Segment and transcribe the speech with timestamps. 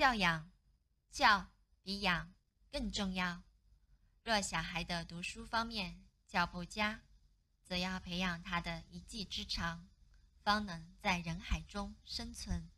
[0.00, 0.50] 教养
[1.10, 1.50] 教
[1.82, 2.32] 比养
[2.72, 3.42] 更重要。
[4.24, 7.02] 若小孩的读书方面教不佳
[7.62, 9.90] 则要培养他的一技之长
[10.42, 12.70] 方能在人海中生存。